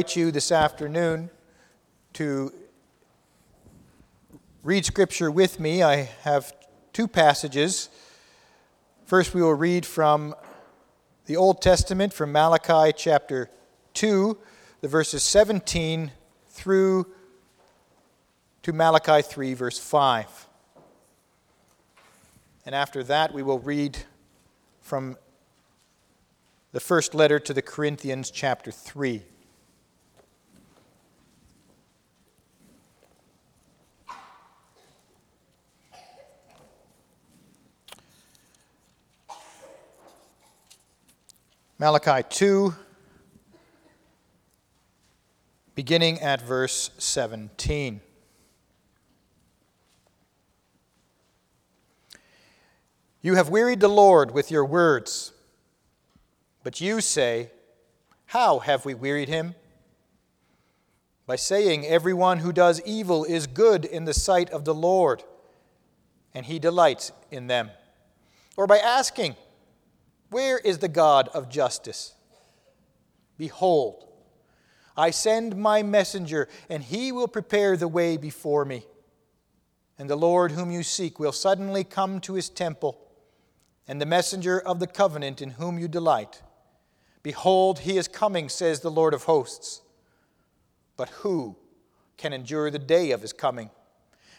[0.00, 1.28] invite you this afternoon
[2.14, 2.50] to
[4.62, 5.82] read Scripture with me.
[5.82, 6.54] I have
[6.94, 7.90] two passages.
[9.04, 10.34] First, we will read from
[11.26, 13.50] the Old Testament, from Malachi chapter
[13.92, 14.38] 2,
[14.80, 16.12] the verses 17
[16.48, 17.06] through
[18.62, 20.46] to Malachi 3, verse 5.
[22.64, 23.98] And after that, we will read
[24.80, 25.18] from
[26.72, 29.24] the first letter to the Corinthians, chapter 3.
[41.80, 42.74] Malachi 2,
[45.74, 48.02] beginning at verse 17.
[53.22, 55.32] You have wearied the Lord with your words,
[56.62, 57.50] but you say,
[58.26, 59.54] How have we wearied him?
[61.24, 65.24] By saying, Everyone who does evil is good in the sight of the Lord,
[66.34, 67.70] and he delights in them.
[68.54, 69.34] Or by asking,
[70.30, 72.14] where is the God of justice?
[73.36, 74.06] Behold,
[74.96, 78.84] I send my messenger, and he will prepare the way before me.
[79.98, 82.98] And the Lord whom you seek will suddenly come to his temple,
[83.88, 86.42] and the messenger of the covenant in whom you delight.
[87.22, 89.82] Behold, he is coming, says the Lord of hosts.
[90.96, 91.56] But who
[92.16, 93.70] can endure the day of his coming?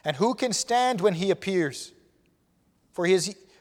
[0.04, 1.92] And who can stand when he appears?
[2.94, 3.36] For he is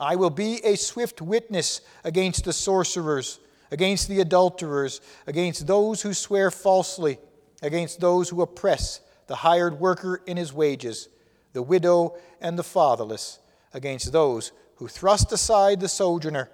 [0.00, 6.14] I will be a swift witness against the sorcerers, against the adulterers, against those who
[6.14, 7.18] swear falsely,
[7.62, 11.08] against those who oppress the hired worker in his wages,
[11.52, 13.40] the widow and the fatherless,
[13.74, 16.48] against those who thrust aside the sojourner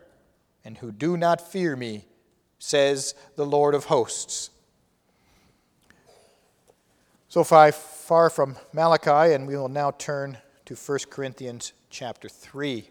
[0.64, 2.06] and who do not fear me,
[2.58, 4.50] says the Lord of hosts.
[7.28, 12.88] So far, from Malachi, and we will now turn to 1 Corinthians chapter 3.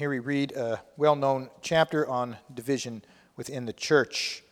[0.00, 3.04] Here we read a well known chapter on division
[3.36, 4.42] within the church.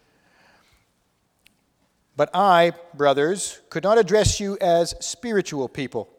[2.19, 6.11] But I, brothers, could not address you as spiritual people,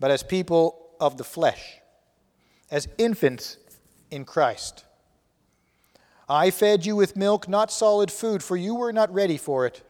[0.00, 1.78] but as people of the flesh,
[2.68, 3.58] as infants
[4.10, 4.84] in Christ.
[6.28, 9.82] I fed you with milk, not solid food, for you were not ready for it.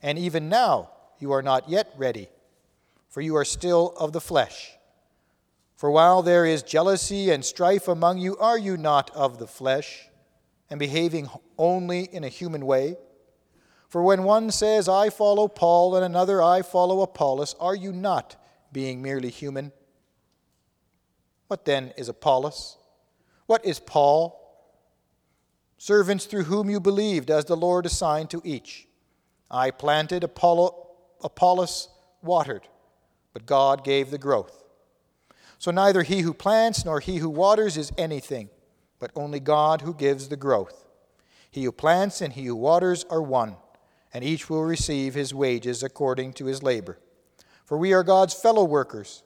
[0.00, 2.28] And even now you are not yet ready,
[3.08, 4.77] for you are still of the flesh.
[5.78, 10.08] For while there is jealousy and strife among you, are you not of the flesh,
[10.68, 12.96] and behaving only in a human way?
[13.88, 18.34] For when one says, I follow Paul, and another, I follow Apollos, are you not
[18.72, 19.70] being merely human?
[21.46, 22.76] What then is Apollos?
[23.46, 24.34] What is Paul?
[25.76, 28.88] Servants through whom you believed, as the Lord assigned to each.
[29.48, 30.88] I planted, Apollo,
[31.22, 31.88] Apollos
[32.20, 32.66] watered,
[33.32, 34.64] but God gave the growth.
[35.58, 38.48] So neither he who plants nor he who waters is anything,
[38.98, 40.86] but only God who gives the growth.
[41.50, 43.56] He who plants and he who waters are one,
[44.12, 46.98] and each will receive his wages according to his labor.
[47.64, 49.22] For we are God's fellow workers.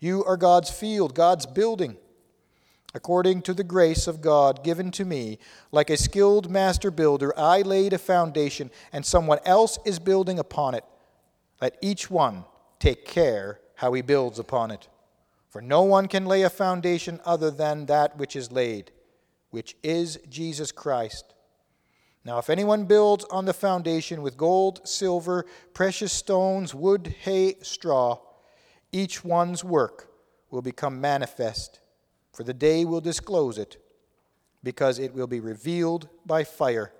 [0.00, 1.96] You are God's field, God's building.
[2.94, 5.38] According to the grace of God given to me,
[5.72, 10.74] like a skilled master builder, I laid a foundation, and someone else is building upon
[10.74, 10.84] it.
[11.60, 12.44] Let each one
[12.78, 14.88] take care how he builds upon it.
[15.54, 18.90] For no one can lay a foundation other than that which is laid,
[19.50, 21.32] which is Jesus Christ.
[22.24, 28.18] Now, if anyone builds on the foundation with gold, silver, precious stones, wood, hay, straw,
[28.90, 30.08] each one's work
[30.50, 31.78] will become manifest,
[32.32, 33.76] for the day will disclose it,
[34.64, 36.92] because it will be revealed by fire.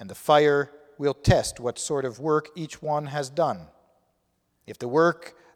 [0.00, 3.68] And the fire will test what sort of work each one has done.
[4.66, 5.36] If the work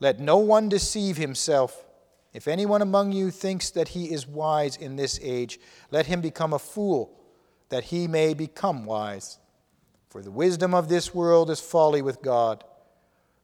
[0.00, 1.84] Let no one deceive himself.
[2.32, 5.58] If anyone among you thinks that he is wise in this age,
[5.90, 7.18] let him become a fool,
[7.70, 9.38] that he may become wise.
[10.10, 12.62] For the wisdom of this world is folly with God.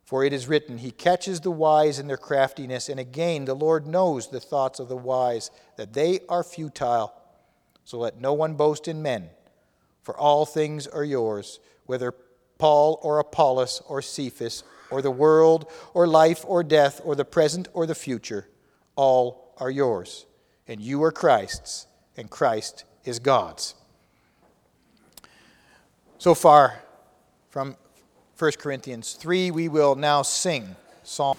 [0.05, 3.87] For it is written, He catches the wise in their craftiness, and again the Lord
[3.87, 7.15] knows the thoughts of the wise, that they are futile.
[7.85, 9.31] So let no one boast in men,
[10.03, 12.15] for all things are yours, whether
[12.63, 17.67] Paul or Apollos or Cephas, or the world, or life or death, or the present
[17.75, 18.47] or the future
[18.95, 20.27] all are yours,
[20.69, 23.75] and you are Christ's, and Christ is God's.
[26.19, 26.85] So far
[27.51, 27.75] from
[28.39, 31.37] 1 Corinthians 3, we will now sing Psalm.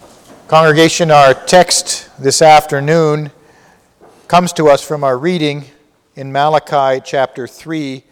[0.50, 3.31] Congregation, our text this afternoon
[4.28, 5.64] comes to us from our reading
[6.18, 8.04] in Malachi chapter 3,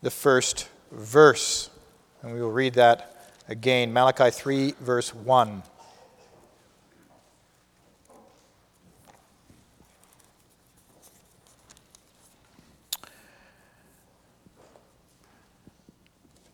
[0.00, 1.68] the first verse.
[2.22, 3.92] And we will read that again.
[3.92, 5.64] Malachi 3, verse 1.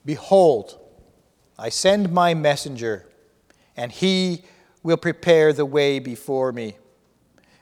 [0.06, 0.80] Behold,
[1.58, 3.06] I send my messenger,
[3.76, 4.44] and he
[4.82, 6.78] will prepare the way before me.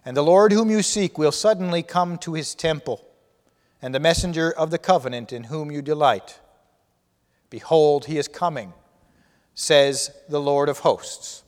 [0.05, 3.05] And the Lord whom you seek will suddenly come to his temple,
[3.83, 6.39] and the messenger of the covenant in whom you delight.
[7.51, 8.73] Behold, he is coming,
[9.55, 11.45] says the Lord of hosts.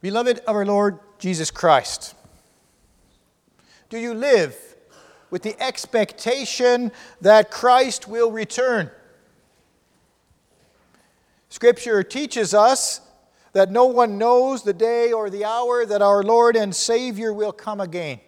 [0.00, 2.14] Beloved of our Lord Jesus Christ,
[3.88, 4.56] do you live
[5.30, 8.90] with the expectation that Christ will return?
[11.48, 13.00] Scripture teaches us
[13.56, 17.52] that no one knows the day or the hour that our Lord and Savior will
[17.52, 18.20] come again.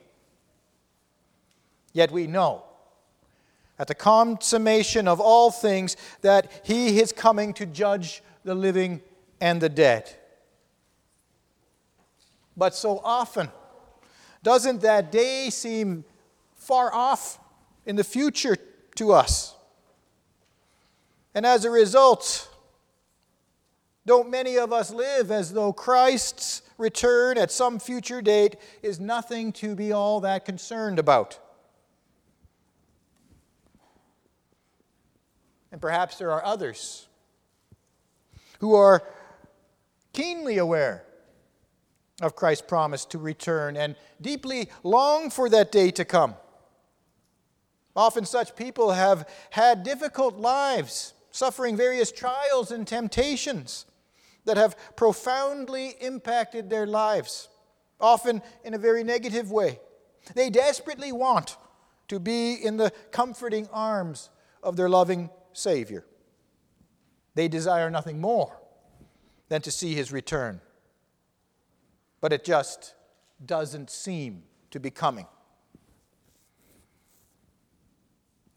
[1.92, 2.62] Yet we know
[3.78, 9.02] at the consummation of all things that He is coming to judge the living
[9.38, 10.10] and the dead
[12.56, 13.50] but so often.
[14.42, 16.04] Doesn't that day seem
[16.56, 17.38] far off
[17.84, 18.56] in the future
[18.94, 19.54] to us?
[21.34, 22.47] And as a result,
[24.08, 29.52] don't many of us live as though Christ's return at some future date is nothing
[29.52, 31.38] to be all that concerned about?
[35.70, 37.06] And perhaps there are others
[38.60, 39.02] who are
[40.14, 41.04] keenly aware
[42.22, 46.34] of Christ's promise to return and deeply long for that day to come.
[47.94, 53.84] Often, such people have had difficult lives, suffering various trials and temptations
[54.48, 57.48] that have profoundly impacted their lives,
[58.00, 59.78] often in a very negative way.
[60.34, 61.56] They desperately want
[62.08, 64.30] to be in the comforting arms
[64.62, 66.04] of their loving Savior.
[67.34, 68.60] They desire nothing more
[69.48, 70.60] than to see his return
[72.20, 72.94] but it just
[73.44, 75.26] doesn't seem to be coming.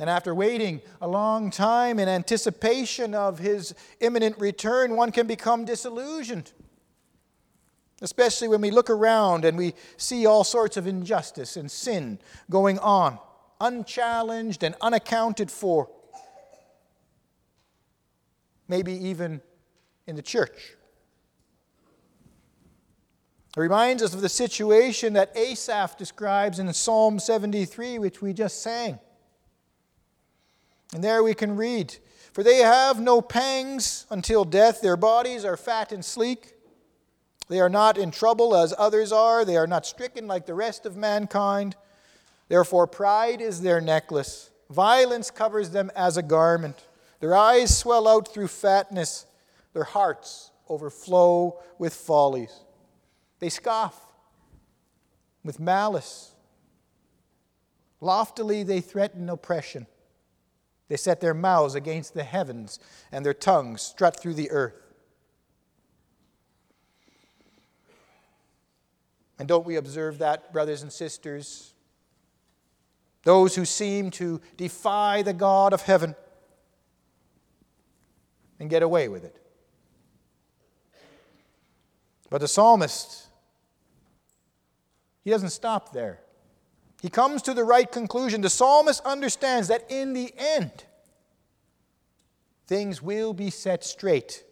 [0.01, 5.63] And after waiting a long time in anticipation of his imminent return, one can become
[5.63, 6.51] disillusioned.
[8.01, 12.17] Especially when we look around and we see all sorts of injustice and sin
[12.49, 13.19] going on,
[13.59, 15.87] unchallenged and unaccounted for.
[18.67, 19.39] Maybe even
[20.07, 20.73] in the church.
[23.55, 28.63] It reminds us of the situation that Asaph describes in Psalm 73, which we just
[28.63, 28.97] sang.
[30.93, 31.95] And there we can read
[32.33, 36.53] For they have no pangs until death, their bodies are fat and sleek.
[37.49, 40.85] They are not in trouble as others are, they are not stricken like the rest
[40.85, 41.75] of mankind.
[42.47, 46.87] Therefore, pride is their necklace, violence covers them as a garment.
[47.19, 49.25] Their eyes swell out through fatness,
[49.73, 52.53] their hearts overflow with follies.
[53.39, 53.99] They scoff
[55.43, 56.31] with malice.
[57.99, 59.87] Loftily, they threaten oppression.
[60.91, 62.77] They set their mouths against the heavens,
[63.13, 64.93] and their tongues strut through the earth.
[69.39, 71.73] And don't we observe that, brothers and sisters?
[73.23, 76.13] Those who seem to defy the God of heaven
[78.59, 79.41] and get away with it.
[82.29, 83.27] But the psalmist,
[85.23, 86.19] he doesn't stop there.
[87.01, 88.41] He comes to the right conclusion.
[88.41, 90.71] The psalmist understands that in the end,
[92.67, 94.43] things will be set straight.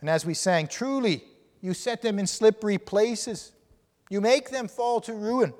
[0.00, 1.24] And as we sang, truly,
[1.60, 3.52] you set them in slippery places.
[4.10, 5.54] You make them fall to ruin.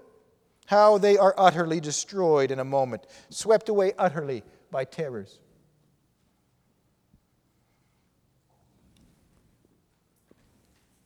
[0.67, 5.41] How they are utterly destroyed in a moment, swept away utterly by terrors.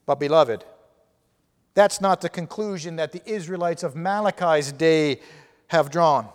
[0.05, 0.63] But, beloved,
[1.77, 5.21] that's not the conclusion that the Israelites of Malachi's day
[5.69, 6.27] have drawn.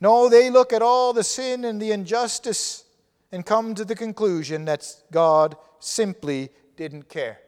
[0.00, 2.84] No, they look at all the sin and the injustice
[3.30, 7.40] and come to the conclusion that God simply didn't care.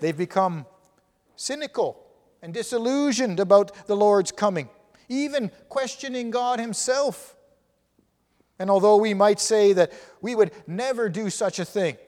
[0.00, 0.66] They've become
[1.36, 2.04] cynical
[2.42, 4.68] and disillusioned about the Lord's coming,
[5.08, 7.36] even questioning God Himself.
[8.58, 11.98] And although we might say that we would never do such a thing,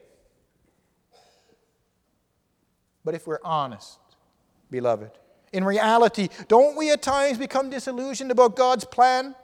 [3.05, 3.99] but if we're honest,
[4.71, 5.11] beloved,
[5.53, 9.35] in reality, don't we at times become disillusioned about God's plan?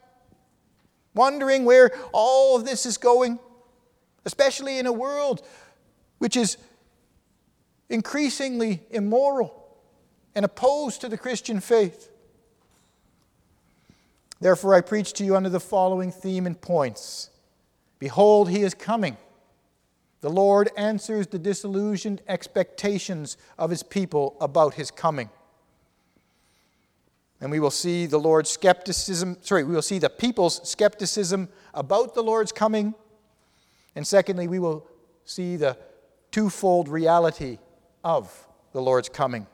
[1.15, 3.39] Wondering where all of this is going?
[4.25, 5.47] Especially in a world
[6.19, 6.57] which is
[7.89, 9.57] increasingly immoral
[10.35, 12.11] and opposed to the Christian faith.
[14.41, 17.31] Therefore, I preach to you under the following theme and points
[17.99, 19.19] Behold, he is coming.
[20.21, 25.31] The Lord answers the disillusioned expectations of his people about his coming.
[27.41, 32.15] And we will see the Lord's skepticism, sorry, we will see the people's skepticism about
[32.15, 32.95] the Lord's coming.
[33.97, 34.87] And secondly, we will
[35.25, 35.79] see the
[36.31, 37.59] twofold reality
[38.05, 39.47] of the Lord's coming.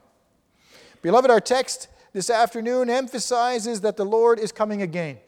[1.00, 5.18] Beloved, our text this afternoon emphasizes that the Lord is coming again.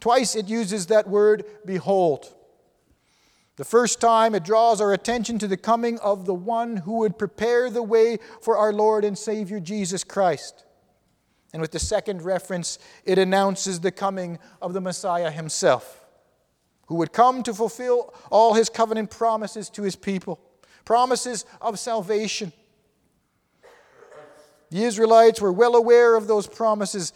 [0.00, 2.34] Twice it uses that word, behold.
[3.58, 7.18] The first time, it draws our attention to the coming of the one who would
[7.18, 10.64] prepare the way for our Lord and Savior Jesus Christ.
[11.52, 16.06] And with the second reference, it announces the coming of the Messiah himself,
[16.86, 20.38] who would come to fulfill all his covenant promises to his people,
[20.84, 22.52] promises of salvation.
[24.70, 27.12] The Israelites were well aware of those promises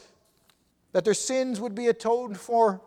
[0.91, 2.81] that their sins would be atoned for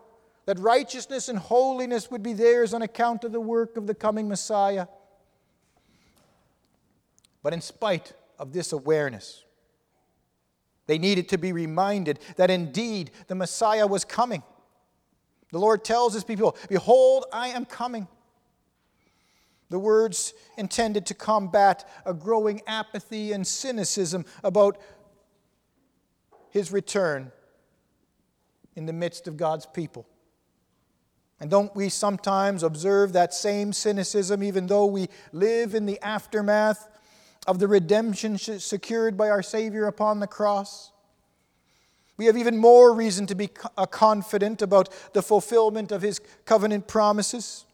[0.46, 4.28] that righteousness and holiness would be theirs on account of the work of the coming
[4.28, 4.86] Messiah.
[7.42, 9.44] But in spite of this awareness,
[10.86, 14.42] they needed to be reminded that indeed the Messiah was coming.
[15.50, 18.06] The Lord tells his people, Behold, I am coming.
[19.68, 24.78] The words intended to combat a growing apathy and cynicism about
[26.50, 27.32] his return
[28.76, 30.06] in the midst of God's people.
[31.40, 36.88] And don't we sometimes observe that same cynicism even though we live in the aftermath
[37.46, 40.92] of the redemption secured by our Savior upon the cross?
[42.16, 46.88] We have even more reason to be uh, confident about the fulfillment of His covenant
[46.88, 47.66] promises.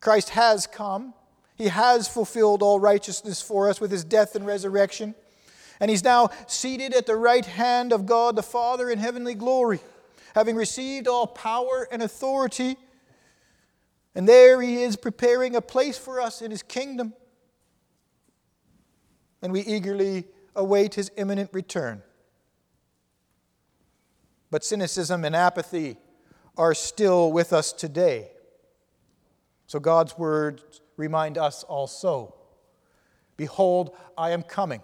[0.00, 1.12] Christ has come.
[1.56, 5.14] He has fulfilled all righteousness for us with his death and resurrection.
[5.78, 9.80] And he's now seated at the right hand of God the Father in heavenly glory
[10.34, 12.76] having received all power and authority.
[14.14, 17.14] And there he is preparing a place for us in his kingdom.
[19.42, 22.02] And we eagerly await his imminent return.
[24.50, 25.96] But cynicism and apathy
[26.56, 28.32] are still with us today.
[29.66, 32.34] So God's words remind us also
[33.36, 34.82] Behold, I am coming.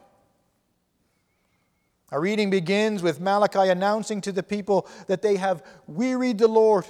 [2.13, 6.87] Our reading begins with Malachi announcing to the people that they have wearied the Lord.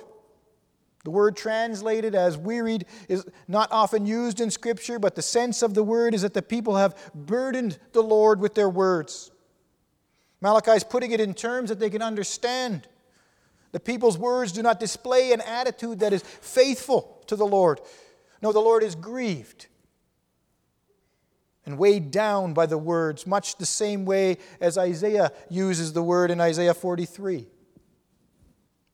[1.04, 5.72] The word translated as wearied is not often used in Scripture, but the sense of
[5.72, 9.30] the word is that the people have burdened the Lord with their words.
[10.40, 12.86] Malachi is putting it in terms that they can understand.
[13.72, 17.80] The people's words do not display an attitude that is faithful to the Lord.
[18.42, 19.68] No, the Lord is grieved
[21.66, 26.30] and weighed down by the words, much the same way as Isaiah uses the word
[26.30, 27.48] in Isaiah 43.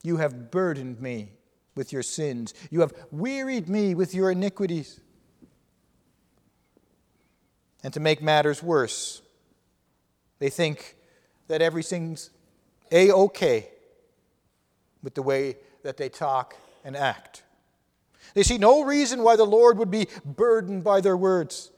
[0.03, 1.33] You have burdened me
[1.75, 5.01] with your sins, you have wearied me with your iniquities.
[7.85, 9.23] And to make matters worse,
[10.39, 10.97] they think
[11.49, 12.31] that everything's
[12.91, 13.69] a okay
[15.03, 17.43] with the way that they talk and act.
[18.35, 21.71] They see no reason why the Lord would be burdened by their words.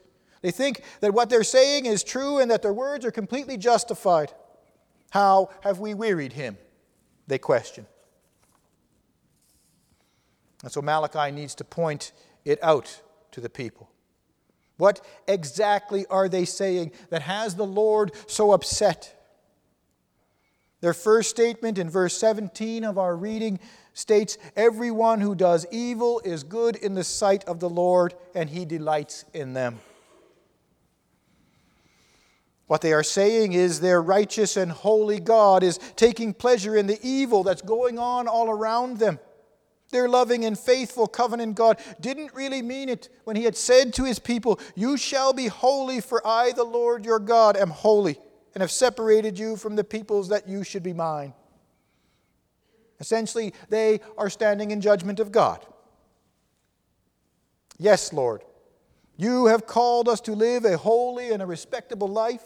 [0.45, 4.31] They think that what they're saying is true and that their words are completely justified.
[5.09, 6.59] How have we wearied him?
[7.25, 7.87] They question.
[10.61, 12.11] And so Malachi needs to point
[12.45, 13.89] it out to the people.
[14.77, 19.19] What exactly are they saying that has the Lord so upset?
[20.79, 23.59] Their first statement in verse 17 of our reading
[23.95, 28.63] states Everyone who does evil is good in the sight of the Lord, and he
[28.63, 29.79] delights in them.
[32.67, 36.99] What they are saying is their righteous and holy God is taking pleasure in the
[37.03, 39.19] evil that's going on all around them.
[39.91, 44.03] Their loving and faithful covenant God didn't really mean it when He had said to
[44.03, 48.19] His people, You shall be holy, for I, the Lord your God, am holy,
[48.55, 51.33] and have separated you from the peoples that you should be mine.
[52.99, 55.63] Essentially, they are standing in judgment of God.
[57.77, 58.43] Yes, Lord,
[59.17, 62.43] you have called us to live a holy and a respectable life.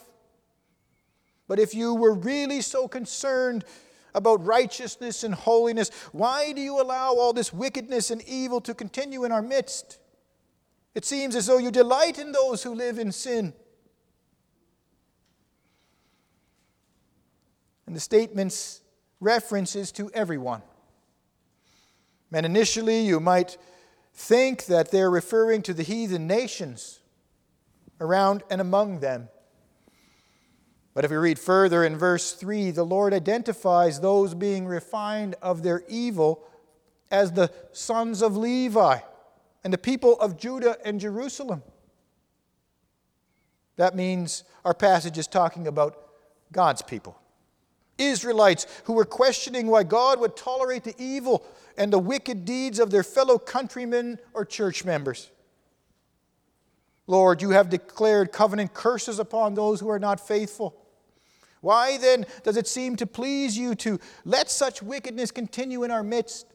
[1.47, 3.65] But if you were really so concerned
[4.13, 9.23] about righteousness and holiness, why do you allow all this wickedness and evil to continue
[9.23, 9.99] in our midst?
[10.93, 13.53] It seems as though you delight in those who live in sin.
[17.87, 18.81] And the statement's
[19.19, 20.61] references to everyone.
[22.31, 23.57] And initially, you might
[24.19, 26.99] think that they're referring to the heathen nations
[28.01, 29.29] around and among them.
[30.93, 35.63] But if we read further in verse 3, the Lord identifies those being refined of
[35.63, 36.43] their evil
[37.09, 38.99] as the sons of Levi
[39.63, 41.63] and the people of Judah and Jerusalem.
[43.77, 45.97] That means our passage is talking about
[46.51, 47.17] God's people.
[48.01, 51.45] Israelites who were questioning why God would tolerate the evil
[51.77, 55.29] and the wicked deeds of their fellow countrymen or church members.
[57.07, 60.75] Lord, you have declared covenant curses upon those who are not faithful.
[61.61, 66.03] Why then does it seem to please you to let such wickedness continue in our
[66.03, 66.45] midst?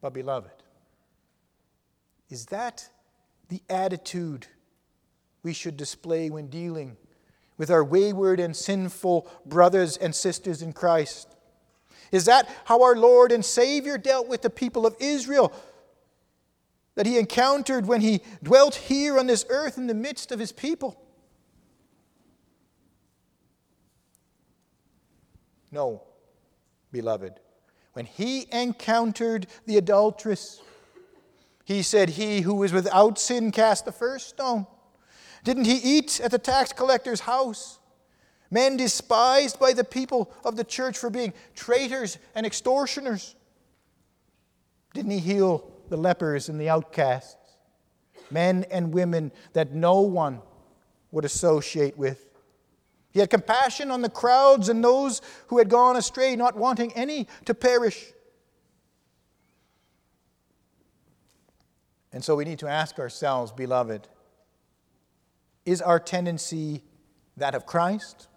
[0.00, 0.62] But, beloved,
[2.30, 2.88] is that
[3.48, 4.46] the attitude
[5.42, 6.96] we should display when dealing
[7.56, 11.36] with our wayward and sinful brothers and sisters in Christ?
[12.12, 15.52] Is that how our Lord and Savior dealt with the people of Israel
[16.94, 20.52] that he encountered when he dwelt here on this earth in the midst of his
[20.52, 21.00] people?
[25.70, 26.02] No,
[26.90, 27.34] beloved.
[27.92, 30.60] When he encountered the adulteress,
[31.64, 34.66] he said, He who is without sin cast the first stone.
[35.44, 37.78] Didn't he eat at the tax collector's house?
[38.50, 43.36] Men despised by the people of the church for being traitors and extortioners.
[44.92, 47.36] Didn't he heal the lepers and the outcasts?
[48.30, 50.40] Men and women that no one
[51.12, 52.26] would associate with.
[53.12, 57.26] He had compassion on the crowds and those who had gone astray, not wanting any
[57.44, 58.12] to perish.
[62.12, 64.08] And so we need to ask ourselves, beloved,
[65.64, 66.82] is our tendency
[67.36, 68.28] that of Christ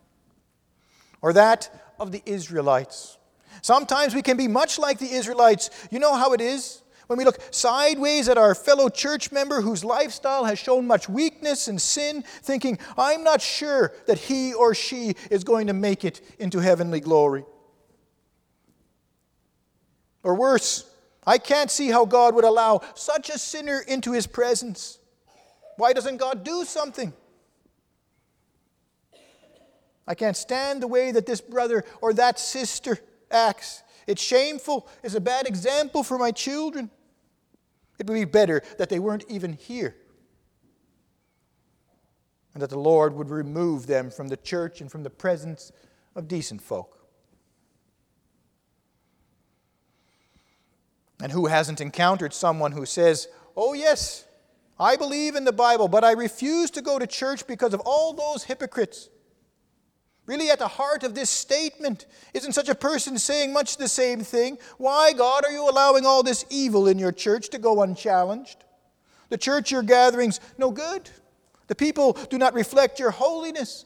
[1.21, 3.17] or that of the Israelites?
[3.62, 5.69] Sometimes we can be much like the Israelites.
[5.91, 6.81] You know how it is?
[7.07, 11.67] When we look sideways at our fellow church member whose lifestyle has shown much weakness
[11.67, 16.21] and sin, thinking, I'm not sure that he or she is going to make it
[16.39, 17.45] into heavenly glory.
[20.23, 20.89] Or worse,
[21.25, 24.99] I can't see how God would allow such a sinner into his presence.
[25.77, 27.13] Why doesn't God do something?
[30.07, 32.99] I can't stand the way that this brother or that sister
[33.31, 33.83] acts.
[34.05, 34.88] It's shameful.
[35.01, 36.89] It's a bad example for my children.
[37.99, 39.95] It would be better that they weren't even here
[42.53, 45.71] and that the Lord would remove them from the church and from the presence
[46.15, 46.99] of decent folk.
[51.21, 54.25] And who hasn't encountered someone who says, Oh, yes,
[54.79, 58.13] I believe in the Bible, but I refuse to go to church because of all
[58.13, 59.09] those hypocrites.
[60.25, 64.21] Really, at the heart of this statement, isn't such a person saying much the same
[64.21, 64.57] thing?
[64.77, 68.63] Why, God, are you allowing all this evil in your church to go unchallenged?
[69.29, 71.09] The church you're gathering's no good.
[71.67, 73.86] The people do not reflect your holiness.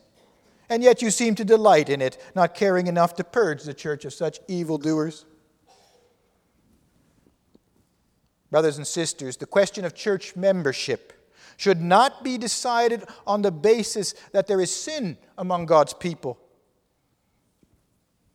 [0.69, 4.05] And yet you seem to delight in it, not caring enough to purge the church
[4.05, 5.25] of such evildoers.
[8.49, 11.13] Brothers and sisters, the question of church membership
[11.57, 16.39] should not be decided on the basis that there is sin among God's people.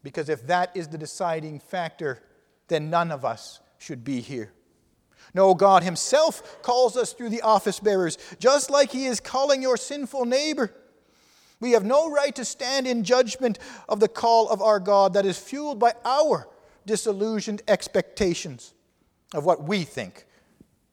[0.03, 2.21] Because if that is the deciding factor,
[2.69, 4.53] then none of us should be here.
[5.35, 9.77] No, God Himself calls us through the office bearers, just like He is calling your
[9.77, 10.75] sinful neighbor.
[11.61, 15.25] We have no right to stand in judgment of the call of our God that
[15.25, 16.49] is fueled by our
[16.85, 18.75] disillusioned expectations
[19.35, 20.27] of what we think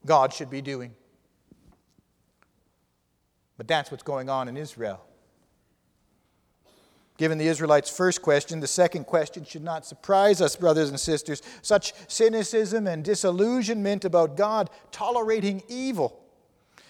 [0.06, 0.94] God should be doing.
[3.56, 5.04] But that's what's going on in Israel.
[7.18, 11.42] Given the Israelites' first question, the second question should not surprise us, brothers and sisters.
[11.60, 16.18] Such cynicism and disillusionment about God tolerating evil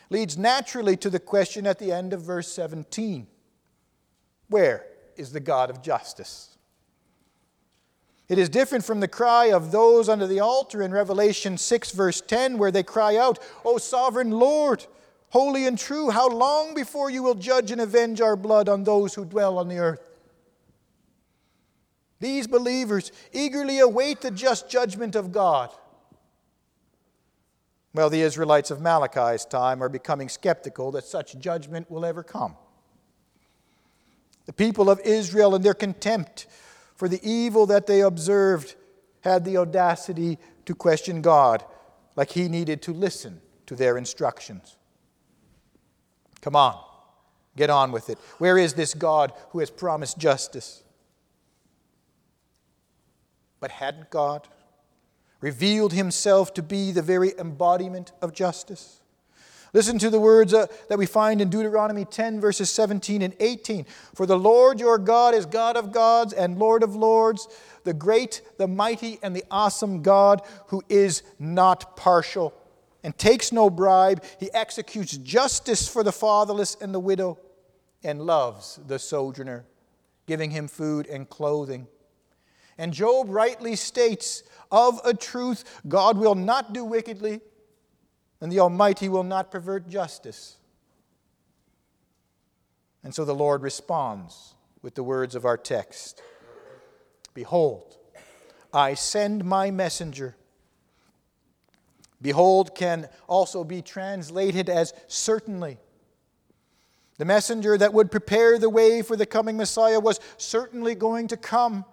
[0.08, 3.26] leads naturally to the question at the end of verse 17
[4.48, 4.86] Where
[5.16, 6.49] is the God of justice?
[8.30, 12.20] It is different from the cry of those under the altar in Revelation 6, verse
[12.20, 14.86] 10, where they cry out, O sovereign Lord,
[15.30, 19.14] holy and true, how long before you will judge and avenge our blood on those
[19.14, 20.08] who dwell on the earth?
[22.20, 25.70] These believers eagerly await the just judgment of God.
[27.92, 32.54] Well, the Israelites of Malachi's time are becoming skeptical that such judgment will ever come.
[34.46, 36.46] The people of Israel, in their contempt
[37.00, 38.74] for the evil that they observed,
[39.22, 40.36] had the audacity
[40.66, 41.64] to question God
[42.14, 44.76] like he needed to listen to their instructions.
[46.42, 46.78] Come on,
[47.56, 48.18] get on with it.
[48.36, 50.84] Where is this God who has promised justice?
[53.60, 54.46] But hadn't God
[55.40, 58.99] revealed himself to be the very embodiment of justice?
[59.72, 63.86] Listen to the words uh, that we find in Deuteronomy 10, verses 17 and 18.
[64.14, 67.46] For the Lord your God is God of gods and Lord of lords,
[67.84, 72.52] the great, the mighty, and the awesome God who is not partial
[73.04, 74.24] and takes no bribe.
[74.38, 77.38] He executes justice for the fatherless and the widow
[78.02, 79.64] and loves the sojourner,
[80.26, 81.86] giving him food and clothing.
[82.76, 87.40] And Job rightly states of a truth, God will not do wickedly,
[88.40, 90.56] and the Almighty will not pervert justice.
[93.02, 96.22] And so the Lord responds with the words of our text
[97.34, 97.96] Behold,
[98.72, 100.36] I send my messenger.
[102.22, 105.78] Behold can also be translated as certainly.
[107.16, 111.36] The messenger that would prepare the way for the coming Messiah was certainly going to
[111.36, 111.84] come.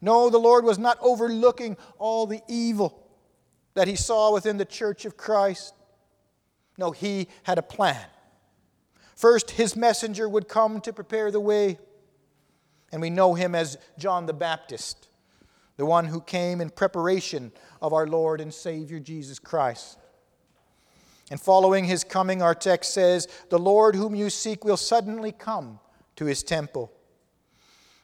[0.00, 3.06] No, the Lord was not overlooking all the evil
[3.74, 5.74] that he saw within the church of Christ.
[6.78, 8.04] No, he had a plan.
[9.14, 11.78] First, his messenger would come to prepare the way.
[12.92, 15.08] And we know him as John the Baptist,
[15.76, 19.98] the one who came in preparation of our Lord and Savior Jesus Christ.
[21.30, 25.80] And following his coming, our text says, The Lord whom you seek will suddenly come
[26.16, 26.92] to his temple.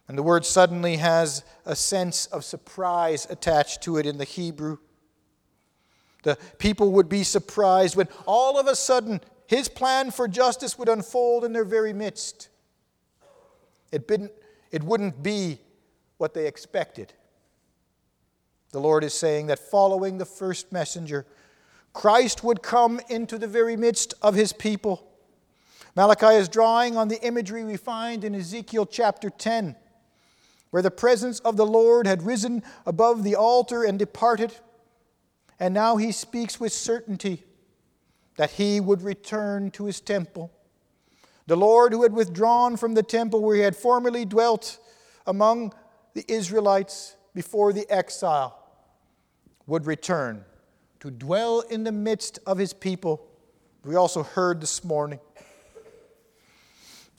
[0.08, 4.78] And the word suddenly has a sense of surprise attached to it in the Hebrew.
[6.22, 10.88] The people would be surprised when all of a sudden his plan for justice would
[10.88, 12.48] unfold in their very midst.
[13.90, 14.10] It,
[14.70, 15.58] it wouldn't be
[16.18, 17.12] what they expected.
[18.70, 21.26] The Lord is saying that following the first messenger,
[21.92, 25.06] Christ would come into the very midst of his people.
[25.94, 29.76] Malachi is drawing on the imagery we find in Ezekiel chapter 10
[30.72, 34.54] where the presence of the Lord had risen above the altar and departed.
[35.58, 37.44] And now he speaks with certainty
[38.36, 40.50] that he would return to his temple.
[41.46, 44.78] The Lord, who had withdrawn from the temple where he had formerly dwelt
[45.26, 45.72] among
[46.14, 48.58] the Israelites before the exile,
[49.66, 50.44] would return
[51.00, 53.26] to dwell in the midst of his people.
[53.84, 55.20] We also heard this morning.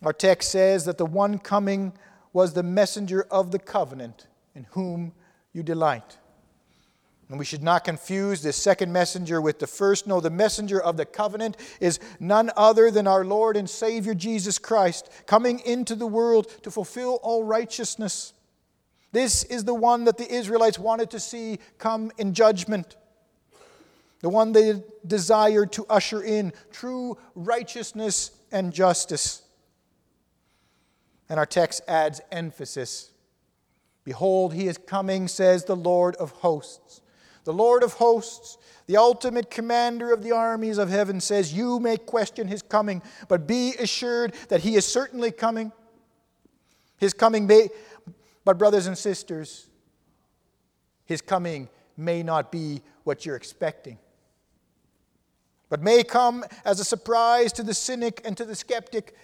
[0.04, 1.94] Our text says that the one coming
[2.34, 5.14] was the messenger of the covenant in whom
[5.54, 6.18] you delight.
[7.30, 10.06] And we should not confuse this second messenger with the first.
[10.06, 14.60] No, the messenger of the covenant is none other than our Lord and Savior Jesus
[14.60, 18.34] Christ, coming into the world to fulfill all righteousness.
[19.14, 22.98] This is the one that the Israelites wanted to see come in judgment,
[24.22, 29.44] the one they desired to usher in true righteousness and justice.
[31.30, 33.12] And our text adds emphasis.
[34.04, 37.02] Behold, he is coming, says the Lord of hosts.
[37.44, 41.98] The Lord of hosts, the ultimate commander of the armies of heaven, says, You may
[41.98, 45.72] question his coming, but be assured that he is certainly coming.
[46.98, 47.70] His coming may,
[48.46, 49.68] but brothers and sisters,
[51.06, 53.98] his coming may not be what you're expecting,
[55.70, 59.16] but may come as a surprise to the cynic and to the skeptic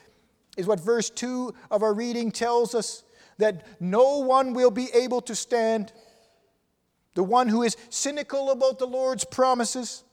[0.58, 3.04] is what verse 2 of our reading tells us
[3.38, 5.94] that no one will be able to stand.
[7.16, 10.04] The one who is cynical about the Lord's promises,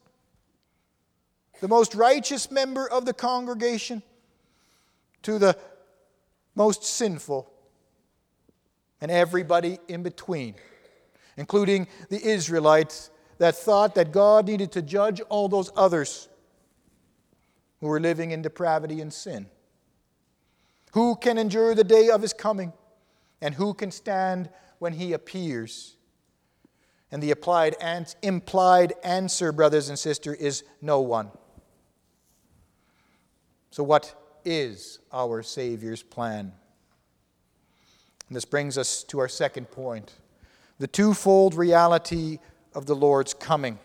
[1.61, 4.03] the most righteous member of the congregation,
[5.23, 5.57] to the
[6.55, 7.51] most sinful,
[8.99, 10.55] and everybody in between.
[11.37, 16.27] including the Israelites that thought that God needed to judge all those others
[17.79, 19.45] who were living in depravity and sin.
[20.93, 22.73] Who can endure the day of his coming?
[23.39, 25.95] And who can stand when he appears?
[27.11, 27.75] And the applied
[28.21, 31.31] implied answer, brothers and sisters, is no one.
[33.71, 36.51] So, what is our Savior's plan?
[38.27, 40.13] And this brings us to our second point
[40.79, 42.39] the twofold reality
[42.75, 43.79] of the Lord's coming.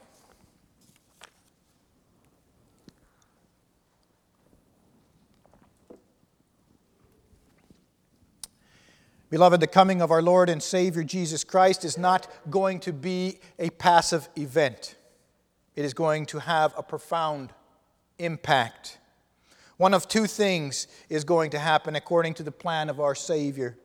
[9.33, 13.39] Beloved, the coming of our Lord and Savior Jesus Christ is not going to be
[13.59, 14.95] a passive event.
[15.75, 17.55] It is going to have a profound
[18.19, 18.99] impact.
[19.79, 23.79] One of two things is going to happen according to the plan of our Savior.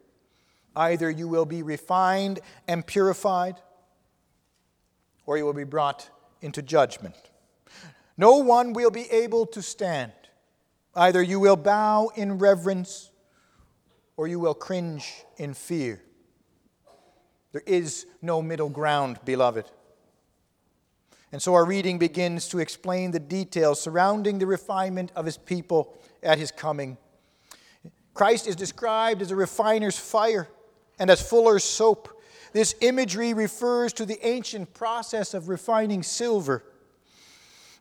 [0.75, 3.55] Either you will be refined and purified,
[5.25, 6.09] or you will be brought
[6.41, 7.15] into judgment.
[8.17, 10.11] No one will be able to stand.
[10.93, 13.11] Either you will bow in reverence,
[14.17, 16.01] or you will cringe in fear.
[17.53, 19.65] There is no middle ground, beloved.
[21.31, 25.95] And so our reading begins to explain the details surrounding the refinement of his people
[26.23, 26.97] at his coming.
[28.13, 30.47] Christ is described as a refiner's fire
[30.97, 32.09] and as fuller's soap.
[32.53, 36.63] This imagery refers to the ancient process of refining silver.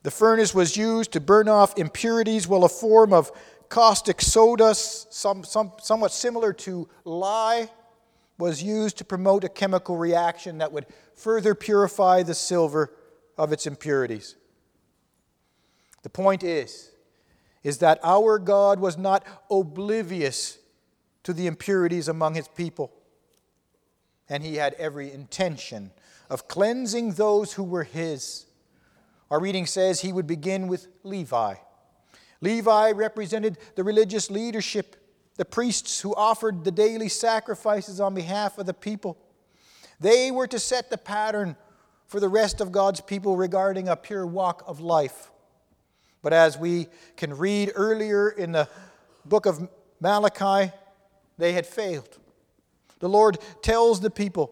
[0.03, 3.31] The furnace was used to burn off impurities, while a form of
[3.69, 7.69] caustic soda, some, some, somewhat similar to lye,
[8.37, 12.93] was used to promote a chemical reaction that would further purify the silver
[13.37, 14.35] of its impurities.
[16.03, 16.91] The point is,
[17.63, 20.59] is that our God was not oblivious
[21.23, 22.93] to the impurities among his people,
[24.29, 25.91] and he had every intention
[26.29, 28.45] of cleansing those who were his.
[29.29, 31.55] Our reading says he would begin with Levi.
[32.41, 34.95] Levi represented the religious leadership,
[35.35, 39.17] the priests who offered the daily sacrifices on behalf of the people.
[39.99, 41.55] They were to set the pattern
[42.05, 45.31] for the rest of God's people regarding a pure walk of life.
[46.21, 48.67] But as we can read earlier in the
[49.25, 49.69] book of
[49.99, 50.71] Malachi,
[51.37, 52.17] they had failed.
[52.99, 54.51] The Lord tells the people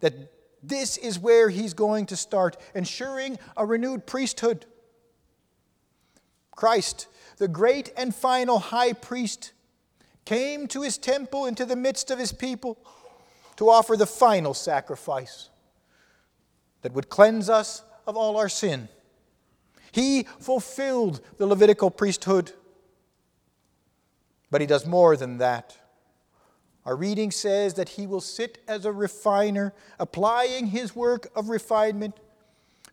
[0.00, 0.14] that
[0.62, 4.66] this is where He's going to start, ensuring a renewed priesthood.
[6.50, 7.06] Christ
[7.38, 9.52] the great and final high priest,
[10.24, 12.76] came to his temple into the midst of his people
[13.56, 15.48] to offer the final sacrifice
[16.82, 18.88] that would cleanse us of all our sin.
[19.90, 22.52] He fulfilled the Levitical priesthood,
[24.50, 25.78] but he does more than that.
[26.84, 32.16] Our reading says that he will sit as a refiner, applying his work of refinement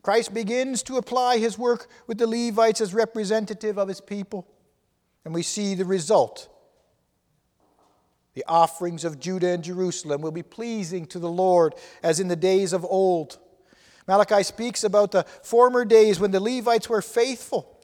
[0.06, 4.48] Christ begins to apply his work with the Levites as representative of his people,
[5.26, 6.48] and we see the result.
[8.36, 12.36] The offerings of Judah and Jerusalem will be pleasing to the Lord as in the
[12.36, 13.40] days of old.
[14.08, 17.84] Malachi speaks about the former days when the Levites were faithful.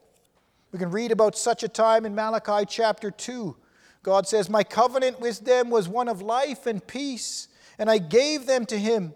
[0.72, 3.58] We can read about such a time in Malachi chapter 2.
[4.04, 7.48] God says, My covenant with them was one of life and peace,
[7.80, 9.16] and I gave them to him.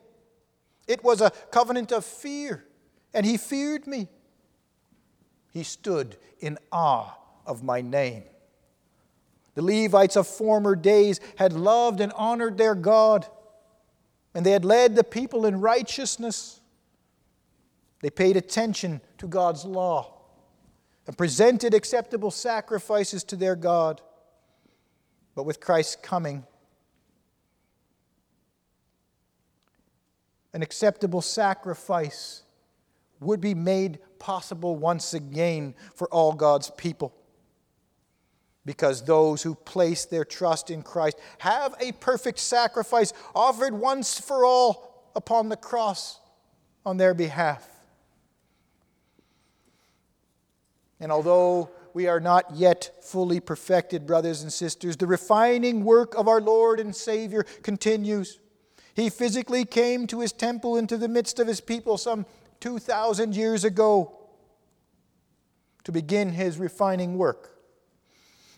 [0.88, 2.64] It was a covenant of fear
[3.15, 4.10] and he feared me.
[5.54, 7.15] He stood in awe
[7.47, 8.23] of my name.
[9.56, 13.25] The Levites of former days had loved and honored their God,
[14.36, 16.60] and they had led the people in righteousness.
[18.01, 20.12] They paid attention to God's law
[21.08, 24.01] and presented acceptable sacrifices to their God.
[25.36, 26.43] But with Christ's coming,
[30.51, 32.41] an acceptable sacrifice
[33.19, 37.13] would be made possible once again for all God's people.
[38.65, 44.43] Because those who place their trust in Christ have a perfect sacrifice offered once for
[44.43, 46.19] all upon the cross
[46.86, 47.67] on their behalf.
[50.99, 56.28] And although we are not yet fully perfected, brothers and sisters, the refining work of
[56.28, 58.39] our Lord and Savior continues.
[58.95, 62.25] He physically came to his temple into the midst of his people some
[62.65, 64.12] 2,000 years ago
[65.84, 67.60] to begin his refining work.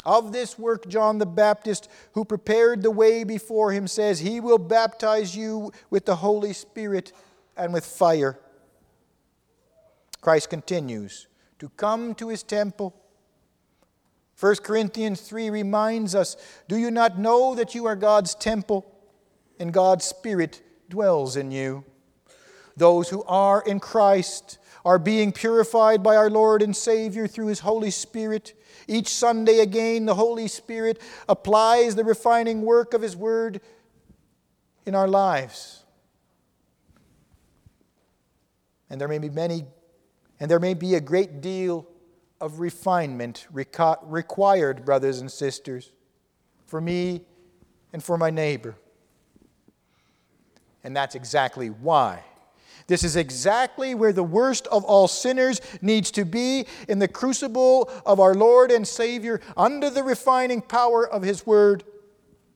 [0.06, 4.60] Of this work, John the Baptist, who prepared the way before him, says, He will
[4.60, 7.12] baptize you with the Holy Spirit
[7.58, 8.40] and with fire.
[10.22, 11.28] Christ continues
[11.60, 12.96] to come to his temple.
[14.40, 16.38] 1 Corinthians 3 reminds us
[16.70, 18.90] Do you not know that you are God's temple
[19.60, 21.84] and God's Spirit dwells in you?
[22.78, 27.60] Those who are in Christ are being purified by our Lord and Savior through His
[27.60, 28.54] Holy Spirit.
[28.88, 33.60] Each Sunday, again, the Holy Spirit applies the refining work of His Word
[34.86, 35.84] in our lives.
[38.90, 39.66] And there may be many,
[40.40, 41.88] and there may be a great deal
[42.40, 45.92] of refinement required, brothers and sisters,
[46.68, 47.22] for me
[47.92, 48.76] and for my neighbor.
[50.84, 52.24] And that's exactly why.
[52.86, 57.92] This is exactly where the worst of all sinners needs to be in the crucible
[58.06, 61.84] of our Lord and Savior under the refining power of His Word.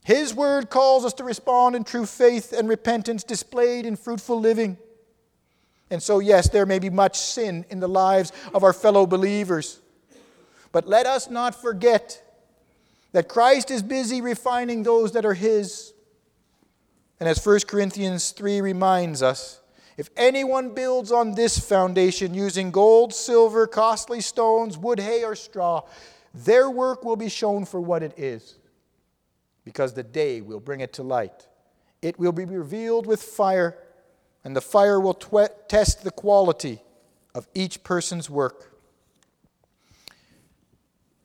[0.04, 4.78] His Word calls us to respond in true faith and repentance displayed in fruitful living.
[5.90, 9.80] And so, yes, there may be much sin in the lives of our fellow believers.
[10.72, 12.24] But let us not forget
[13.12, 15.94] that Christ is busy refining those that are His.
[17.20, 19.61] And as 1 Corinthians 3 reminds us,
[19.98, 25.84] if anyone builds on this foundation using gold, silver, costly stones, wood, hay, or straw,
[26.34, 28.58] their work will be shown for what it is,
[29.66, 31.48] because the day will bring it to light.
[32.02, 33.78] It will be revealed with fire
[34.44, 36.82] and the fire will test the quality
[37.36, 38.76] of each person's work.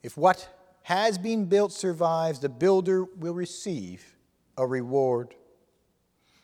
[0.02, 0.48] If what
[0.82, 4.16] has been built survives, the builder will receive
[4.56, 5.34] a reward.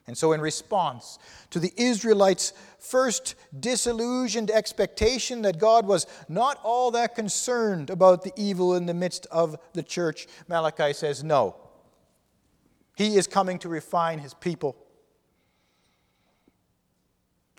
[0.06, 1.18] And so, in response
[1.50, 8.32] to the Israelites' first disillusioned expectation that God was not all that concerned about the
[8.36, 11.56] evil in the midst of the church, Malachi says, No.
[12.96, 14.76] He is coming to refine his people.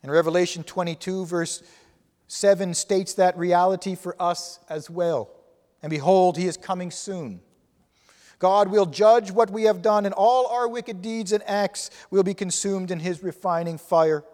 [0.03, 1.63] And Revelation 22, verse
[2.27, 5.31] 7, states that reality for us as well.
[5.81, 7.41] And behold, he is coming soon.
[8.43, 12.23] God will judge what we have done, and all our wicked deeds and acts will
[12.23, 14.25] be consumed in his refining fire.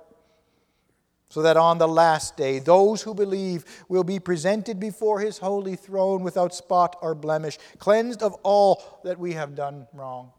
[1.29, 5.75] So that on the last day, those who believe will be presented before his holy
[5.75, 10.31] throne without spot or blemish, cleansed of all that we have done wrong.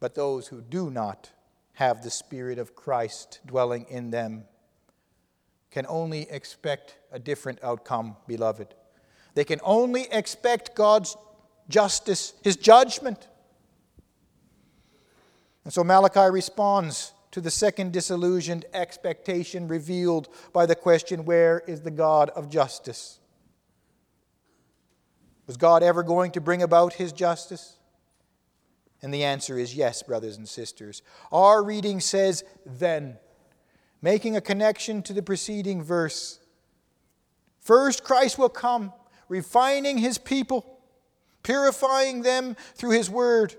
[0.00, 1.30] But those who do not
[1.74, 4.42] have the Spirit of Christ dwelling in them
[5.70, 8.74] can only expect a different outcome, beloved.
[9.38, 11.16] They can only expect God's
[11.68, 13.28] justice, His judgment.
[15.62, 21.82] And so Malachi responds to the second disillusioned expectation revealed by the question where is
[21.82, 23.20] the God of justice?
[25.46, 27.78] Was God ever going to bring about His justice?
[29.02, 31.02] And the answer is yes, brothers and sisters.
[31.30, 33.18] Our reading says, then,
[34.02, 36.40] making a connection to the preceding verse.
[37.60, 38.92] First, Christ will come,
[39.28, 40.80] refining his people,
[41.42, 43.54] purifying them through his word.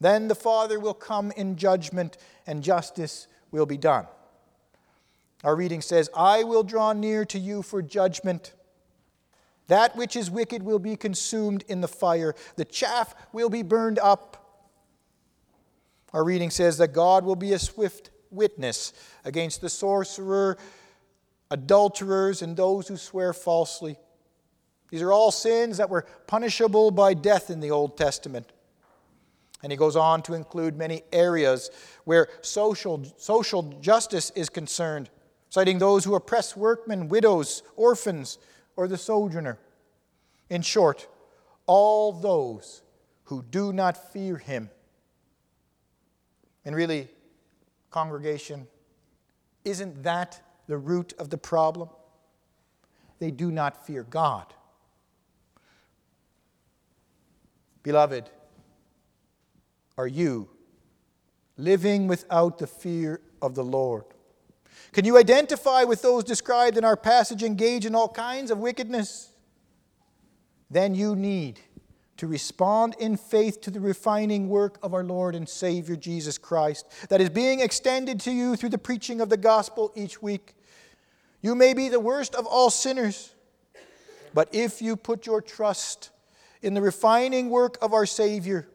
[0.00, 4.06] Then the Father will come in judgment, and justice will be done.
[5.44, 8.54] Our reading says, I will draw near to you for judgment.
[9.68, 13.98] That which is wicked will be consumed in the fire, the chaff will be burned
[13.98, 14.34] up.
[16.12, 18.92] Our reading says that God will be a swift witness
[19.24, 20.56] against the sorcerer,
[21.50, 23.98] adulterers, and those who swear falsely.
[24.90, 28.50] These are all sins that were punishable by death in the Old Testament.
[29.62, 31.70] And he goes on to include many areas
[32.04, 35.10] where social, social justice is concerned,
[35.48, 38.38] citing those who oppress workmen, widows, orphans,
[38.76, 39.58] or the sojourner.
[40.48, 41.08] In short,
[41.66, 42.82] all those
[43.24, 44.70] who do not fear him.
[46.64, 47.08] And really,
[47.90, 48.66] congregation,
[49.64, 51.88] isn't that the root of the problem?
[53.18, 54.54] They do not fear God.
[57.88, 58.28] Beloved,
[59.96, 60.50] are you
[61.56, 64.04] living without the fear of the Lord?
[64.92, 69.32] Can you identify with those described in our passage engaged in all kinds of wickedness?
[70.68, 71.60] Then you need
[72.18, 76.84] to respond in faith to the refining work of our Lord and Savior Jesus Christ
[77.08, 80.54] that is being extended to you through the preaching of the gospel each week.
[81.40, 83.32] You may be the worst of all sinners,
[84.34, 86.10] but if you put your trust
[86.62, 88.68] in the refining work of our Savior,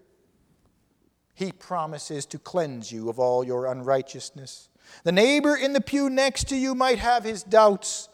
[1.34, 4.70] He promises to cleanse you of all your unrighteousness.
[5.04, 8.10] The neighbor in the pew next to you might have his doubts,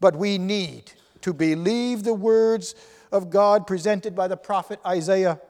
[0.00, 2.74] but we need to believe the words
[3.10, 5.40] of God presented by the prophet Isaiah.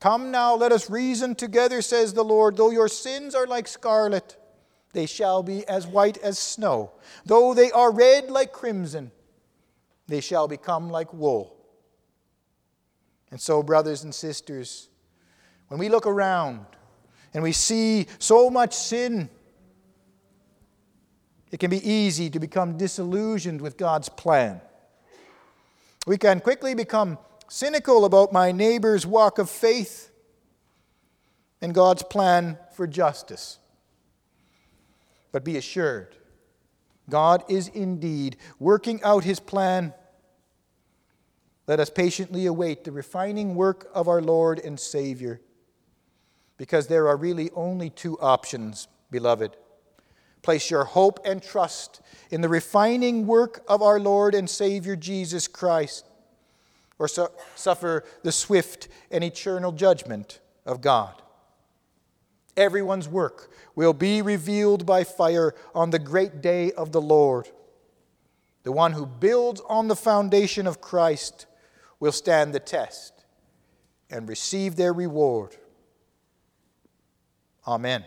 [0.00, 2.56] Come now, let us reason together, says the Lord.
[2.56, 4.36] Though your sins are like scarlet,
[4.92, 6.92] they shall be as white as snow.
[7.24, 9.10] Though they are red like crimson,
[10.06, 11.55] they shall become like wool.
[13.36, 14.88] And so, brothers and sisters,
[15.68, 16.64] when we look around
[17.34, 19.28] and we see so much sin,
[21.50, 24.62] it can be easy to become disillusioned with God's plan.
[26.06, 30.10] We can quickly become cynical about my neighbor's walk of faith
[31.60, 33.58] and God's plan for justice.
[35.30, 36.16] But be assured,
[37.10, 39.92] God is indeed working out his plan.
[41.66, 45.40] Let us patiently await the refining work of our Lord and Savior,
[46.56, 49.56] because there are really only two options, beloved.
[50.42, 52.00] Place your hope and trust
[52.30, 56.06] in the refining work of our Lord and Savior Jesus Christ,
[57.00, 61.20] or su- suffer the swift and eternal judgment of God.
[62.56, 67.50] Everyone's work will be revealed by fire on the great day of the Lord.
[68.62, 71.46] The one who builds on the foundation of Christ
[72.00, 73.12] will stand the test
[74.10, 75.56] and receive their reward.
[77.66, 78.04] Amen.